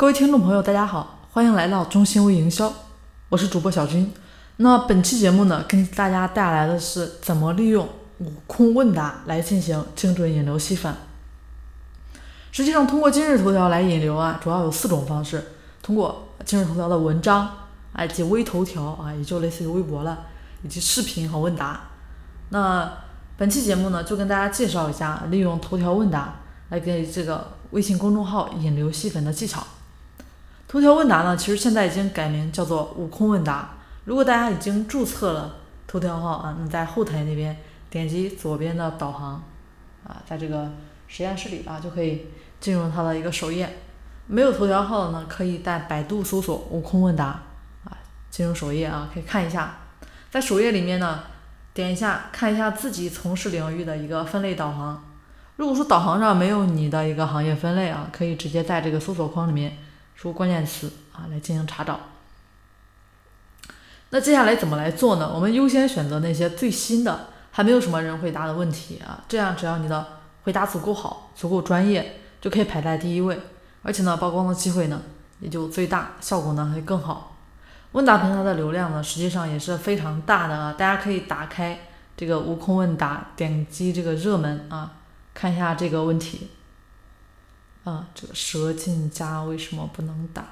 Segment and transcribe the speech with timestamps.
[0.00, 2.72] 各位听众朋友，大家好，欢迎来到中心微营销，
[3.28, 4.10] 我是主播小军。
[4.56, 7.86] 那本期节目呢，跟大家带来的是怎么利用
[8.20, 10.90] 悟空问答来进行精准引流吸粉。
[12.50, 15.48] 实际上，通过今日头条来引流啊，主要有四种方式：
[15.82, 17.46] 通过今日头条的文章
[17.92, 20.20] 啊，以及微头条啊，也就类似于微博了，
[20.62, 21.78] 以及视频和问答。
[22.48, 22.90] 那
[23.36, 26.36] 本期节目呢，就跟大家介绍一下利用头条问答
[26.70, 29.62] 来给这个微信公众号引流吸粉的技巧。
[30.70, 33.70] 头条问答呢，其实现在已经改名叫做悟空问答。
[34.04, 35.56] 如果大家已经注册了
[35.88, 37.56] 头条号啊，你在后台那边
[37.90, 39.42] 点击左边的导航
[40.06, 40.70] 啊，在这个
[41.08, 42.26] 实验室里啊，就可以
[42.60, 43.68] 进入它的一个首页。
[44.28, 47.42] 没有头条号的呢，可以在百度搜索“悟空问答”
[47.82, 47.98] 啊，
[48.30, 49.74] 进入首页啊，可以看一下。
[50.30, 51.24] 在首页里面呢，
[51.74, 55.02] 点一下看一下自己从事领域的一个分类导航。
[55.56, 59.76] 如果说导航上没有你的一个行业分类啊，可以直接在这个搜索框里面
[60.20, 61.98] 输关键词啊，来进行查找。
[64.10, 65.32] 那接下来怎么来做呢？
[65.34, 73.40] 我们优先选择那些最新的，还没有什么人回答的问题啊，这样只要你的回答足够好、足够专业，就可以排在第一位，
[73.82, 75.00] 而且呢，曝光的机会呢
[75.38, 77.38] 也就最大，效果呢会更好。
[77.92, 81.80] 问答平台的流量呢，实际上也是非常大的啊，大家可以打开
[82.14, 84.98] 这个悟空问答，点击这个热门啊，
[85.32, 86.50] 看一下这个问题
[87.84, 90.44] 啊，这个蛇进家为什么不能打？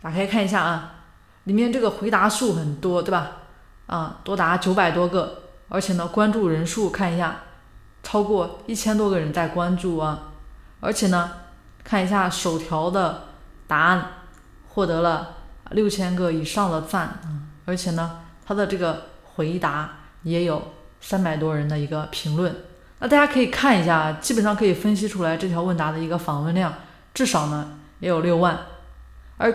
[0.00, 0.94] 打开看一下啊。
[1.44, 3.32] 里面这个回答数很多，对吧？
[3.86, 7.40] 啊，多达九百多个，而且呢，关注人数看一下，
[8.02, 10.32] 超过一千多个人在关注啊。
[10.80, 11.32] 而且呢，
[11.82, 13.24] 看一下首条的
[13.66, 14.06] 答案
[14.68, 15.34] 获得了
[15.72, 20.62] 六千个以上的赞啊，而且呢，它的这个回答也有
[21.00, 22.54] 三百多人的一个评论。
[23.02, 26.72] 那大家可以看一下，基本上可以分析出来这条问答的一个访问量
[27.12, 28.56] 至少呢也有六万，
[29.38, 29.52] 而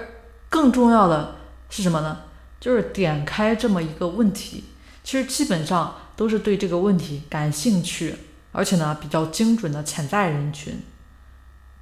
[0.49, 1.35] 更重要的。
[1.69, 2.17] 是什么呢？
[2.59, 4.65] 就是点开这么一个问题，
[5.01, 8.15] 其实基本上都是对这个问题感兴趣，
[8.51, 10.81] 而且呢比较精准的潜在人群。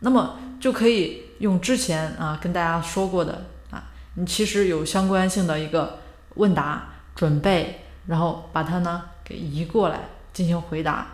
[0.02, 6.00] 那么就可以用之前啊跟大家说过的啊，你其实有相关性的一个
[6.36, 10.00] 问答准备，然后把它呢给移过来
[10.32, 11.08] 进行回答，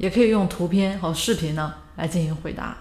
[0.00, 2.78] 也可以用图片和视频呢来进行回答，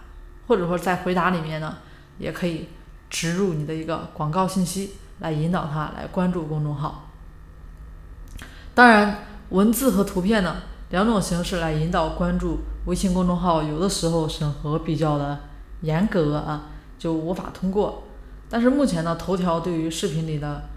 [0.47, 1.78] 或者说在回答里面呢
[2.18, 2.69] 也可以
[3.09, 4.94] 植入你的一个广告信息。
[5.22, 7.09] 来引导他来关注公众号。
[8.74, 15.41] 当然，文字和图片呢两种形式来引导关注微信公众号，有的时候审核比较的
[15.81, 18.03] 严格啊，就无法通过。
[18.50, 20.69] 但是目前呢，头条对于视频里的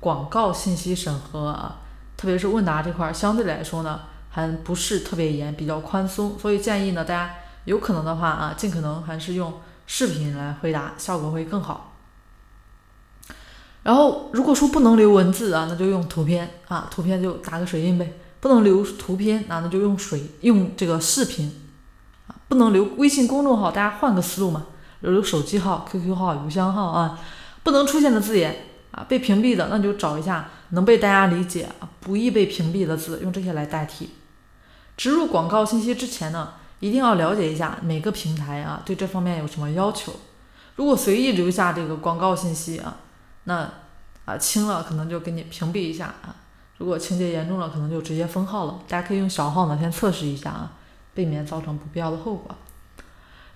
[0.00, 1.80] 广告信息审核啊，
[2.16, 4.00] 特别是问答这块，相对来说呢
[4.32, 6.36] 还不是特别严，比较宽松。
[6.38, 7.34] 所以建议呢，大家
[7.66, 11.92] 有可能的话啊，尽可能还是用视频来回答，效果会更好。
[13.84, 18.14] 然后，如果说不能留文字啊，那就用图片啊，图片就打个水印呗。
[18.40, 21.52] 不能留图片啊，那就用水用这个视频
[22.26, 22.34] 啊。
[22.48, 24.66] 不能留微信公众号，大家换个思路嘛，
[25.00, 27.18] 留留手机号、QQ 号、邮箱号啊。
[27.62, 31.68] 不能出现的字眼啊，被屏蔽的，那就找一下能被大家理解、
[32.00, 34.10] 不易被屏蔽的字，用这些来代替。
[35.02, 40.12] 植入广告信息之前呢，一定要了解一下每个平台啊对这方面有什么要求。
[40.76, 42.98] 如果随意留下这个广告信息啊。
[43.42, 43.68] 那
[44.26, 46.36] 啊轻了可能就给你屏蔽一下啊，
[46.78, 48.78] 如果情节严重了，可能就直接封号了。
[48.86, 50.70] 大家可以用小号呢先测试一下啊，
[51.14, 52.54] 避免造成不必要的后果。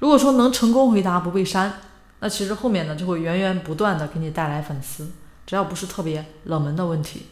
[0.00, 1.74] 如果说能成功回答不被删，
[2.18, 5.12] 那其实后面呢就会源源不断的给你带来粉丝，
[5.46, 7.28] 只要不是特别冷门的问题。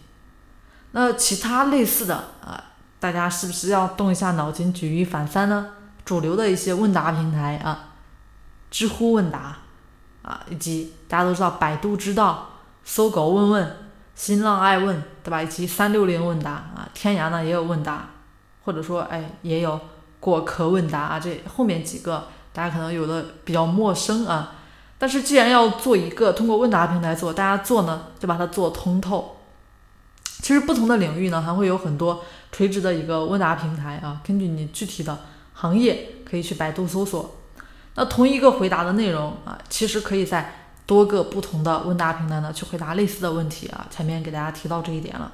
[0.92, 5.69] 那其他类似的啊，大家是不是要动一下脑筋举一反三呢？
[6.05, 7.91] 主流的一些问答平台啊，
[8.71, 9.59] 知乎问答。
[10.22, 12.49] 啊，以及大家都知道百度知道、
[12.82, 13.77] 搜狗问问、
[14.15, 15.43] 新浪爱问，对吧？
[15.43, 18.09] 以及三六零问答啊，天涯呢也有问答，
[18.65, 19.78] 或者说哎也有
[20.21, 24.52] 果壳问答啊，这后面几个大家可能有的比较陌生啊。
[24.97, 29.33] 但是既然要做一个通过问答平台做，大家做呢就把它做通透。
[30.44, 35.19] 其实不同的领域呢还会有很多垂直的一个问答平台啊，根据你具体的
[35.55, 37.37] 行业可以去百度搜索。
[37.94, 43.87] 那同一个回答的内容啊，其实可以在多个不同的问答平台呢去回答类似的问题啊。
[43.88, 45.32] 前面给大家提到这一点了。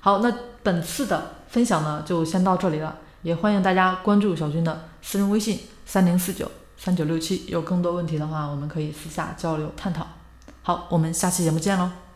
[0.00, 10.06] 好，那本次的分享呢就先到这里了，也欢迎大家关注小军的私人微信三零四九三九六七，有更多问题的话，我们可以私下交流探讨。
[10.62, 12.11] 好，我们下期节目见喽。